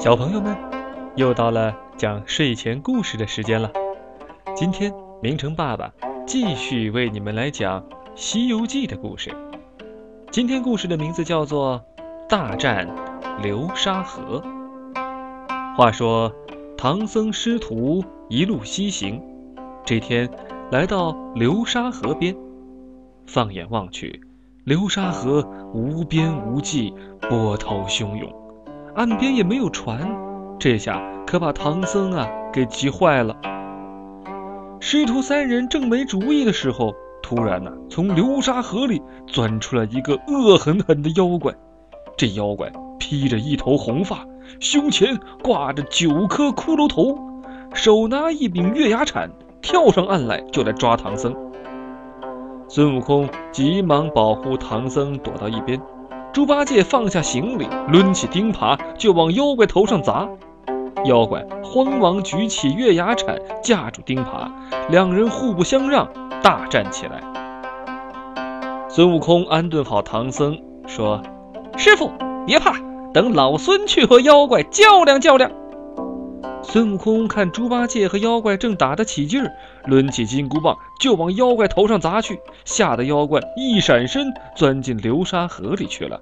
[0.00, 0.56] 小朋友们，
[1.14, 3.70] 又到了讲睡前故事的时间了。
[4.56, 4.90] 今天，
[5.22, 5.92] 明成爸爸
[6.26, 7.82] 继续为你们来讲
[8.14, 9.30] 《西游记》的故事。
[10.30, 11.78] 今天故事的名字叫做
[12.30, 12.88] 《大战
[13.42, 14.42] 流沙河》。
[15.76, 16.32] 话说，
[16.78, 19.22] 唐僧师徒一路西行，
[19.84, 20.26] 这天
[20.70, 22.34] 来到流沙河边，
[23.26, 24.22] 放眼望去，
[24.64, 26.94] 流沙河无边无际，
[27.28, 28.32] 波涛汹涌。
[28.94, 30.00] 岸边也没有船，
[30.58, 33.36] 这下可把唐僧啊给急坏了。
[34.80, 41.54] 师徒三人正没主意的时候，突然呢，从流沙河里钻出来一个恶狠狠的妖怪。
[42.16, 44.26] 这妖怪披着一头红发，
[44.58, 47.16] 胸前挂着九颗骷髅头，
[47.72, 49.30] 手拿一柄月牙铲，
[49.62, 51.34] 跳上岸来就来抓唐僧。
[52.68, 55.80] 孙悟空急忙保护唐僧，躲到一边。
[56.32, 60.28] 猪八戒放下行李，抡起钉耙就往妖怪头上砸。
[61.04, 64.48] 妖怪慌忙举起月牙铲架住钉耙，
[64.90, 66.08] 两人互不相让，
[66.40, 67.20] 大战起来。
[68.88, 71.20] 孙悟空安顿好唐僧，说
[71.76, 72.12] ：“师傅
[72.46, 72.76] 别怕，
[73.12, 75.50] 等老孙去和妖怪较量较量。”
[76.72, 79.52] 孙悟空看猪八戒和妖怪正打得起劲儿，
[79.86, 86.20] 抡起金箍棒就往妖怪头上砸去，吓得妖怪一闪身钻进流沙河里去了。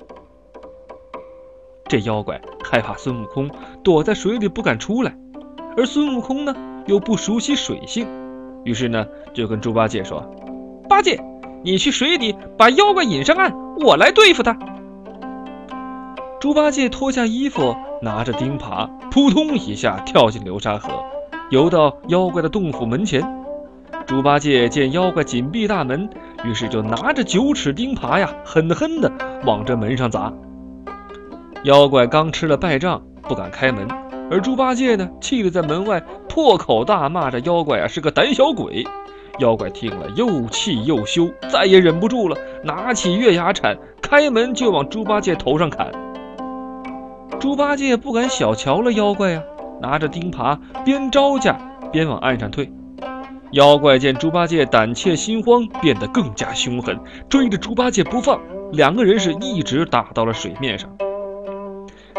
[1.86, 3.50] 这妖怪害怕孙悟空
[3.82, 5.14] 躲在水里不敢出来，
[5.76, 8.08] 而孙悟空呢又不熟悉水性，
[8.64, 10.22] 于是呢就跟猪八戒说
[10.88, 11.20] ：“八戒，
[11.62, 14.58] 你去水底把妖怪引上岸，我来对付他。”
[16.40, 20.88] 猪八戒脱下衣服，拿着钉耙，扑通一下跳进流沙河，
[21.50, 23.22] 游到妖怪的洞府门前。
[24.06, 26.08] 猪八戒见妖怪紧闭大门，
[26.44, 29.10] 于是就拿着九齿钉耙呀，狠狠地
[29.44, 30.32] 往这门上砸。
[31.64, 33.86] 妖怪刚吃了败仗，不敢开门，
[34.30, 38.86] 而猪八戒呢，气得在门外破口大骂着妖怪啊是个胆小鬼。
[39.40, 45.92] 妖怪听了又气又羞，再也忍不住了，拿起月牙铲，开门就往猪八戒头上砍。
[47.40, 49.42] 猪八戒不敢小瞧了妖怪呀，
[49.80, 51.56] 拿着钉耙边招架
[51.92, 52.68] 边往岸上退。
[53.52, 56.98] 妖怪见猪八戒胆怯心慌，变得更加凶狠，
[57.28, 58.40] 追着猪八戒不放。
[58.72, 60.90] 两个人是一直打到了水面上。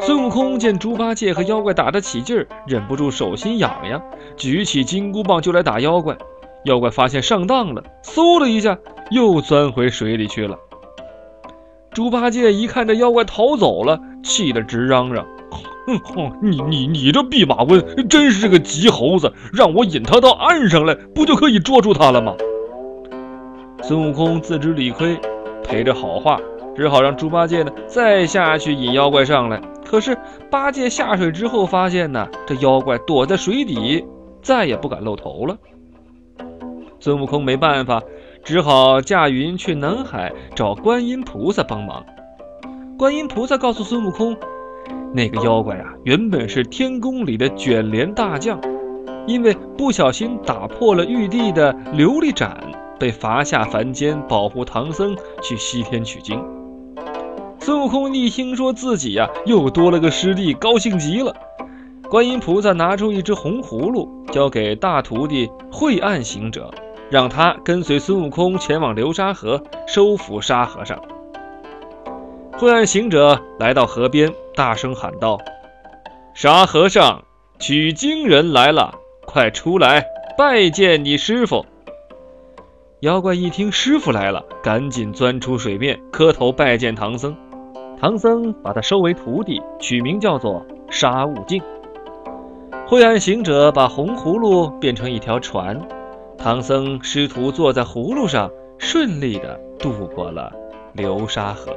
[0.02, 4.02] 孙悟空见猪八戒和妖怪打得起劲儿，忍不住手心痒痒，
[4.38, 6.18] 举起金箍棒就来打妖怪。
[6.64, 8.78] 妖怪发现上当了，嗖的一下
[9.12, 10.58] 又钻回水里去了。
[11.92, 14.00] 猪八戒一看这妖怪逃走了。
[14.24, 15.26] 气得直嚷嚷
[15.88, 19.34] ：“哼哼，你你你这弼马温真是个急猴子！
[19.54, 22.36] 让我引他到岸上来，不就可以捉住他了吗？”
[23.82, 25.18] 孙悟空自知理亏，
[25.64, 26.40] 陪着好话，
[26.76, 29.60] 只好让猪八戒呢再下去引妖怪上来。
[29.86, 30.16] 可是
[30.52, 34.06] 八戒下水之后发现呢，这妖怪躲在水底，
[34.44, 35.58] 再也不敢露头了。
[37.00, 38.02] 孙悟空没办法，
[38.44, 42.06] 只好驾云去南海找观音菩萨帮忙。
[43.00, 44.36] 观音菩萨告诉孙悟空，
[45.14, 48.60] 那个妖怪啊，原本是天宫里的卷帘大将，
[49.26, 52.60] 因为不小心打破了玉帝的琉璃盏，
[53.00, 56.44] 被罚下凡间保护唐僧去西天取经。
[57.62, 61.34] 孙悟空一听说自己呀又多了个师弟，高兴极了。
[62.10, 66.70] 观音菩萨拿出一只红葫芦，交给大徒弟晦暗行者，
[67.10, 71.00] 让他跟随孙悟空前往流沙河收服沙和尚。
[72.60, 75.40] 晦暗行者来到河边，大声喊道
[76.36, 77.24] ：“沙和尚，
[77.58, 80.06] 取经人来了，快出来
[80.38, 81.66] 拜见你师傅！”
[83.00, 87.34] 妖怪一听师傅来了，赶紧钻出水面，磕头拜见唐僧。
[87.98, 91.64] 唐僧把他收为徒弟，取名叫做沙悟净。
[92.86, 95.80] 晦暗行者把红葫芦变成一条船，
[96.38, 100.52] 唐僧师徒坐在葫芦上，顺利地渡过了
[100.92, 101.74] 流沙河。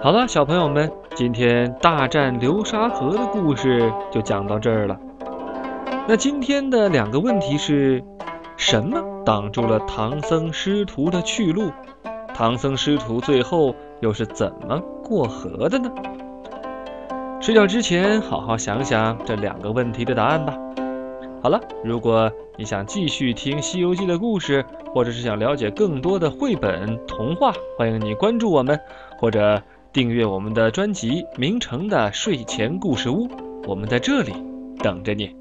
[0.00, 4.96] 好了，小朋友们，今天大战流沙河的故事就讲到这儿了。
[6.06, 8.00] 那今天的两个问题是：
[8.56, 11.72] 什么挡住了唐僧师徒的去路？
[12.32, 15.90] 唐僧师徒最后又是怎么过河的呢？
[17.40, 20.56] 睡觉之前好好想想这两个问题的答案吧。
[21.42, 24.64] 好了，如果你想继续听《西游记》的故事，
[24.94, 28.78] 或者是想了解更多的绘本童话，欢迎你关注我们，
[29.18, 29.60] 或者。
[29.90, 33.26] 订阅我们的专辑《名城的睡前故事屋》，
[33.66, 34.32] 我们在这里
[34.78, 35.34] 等着你。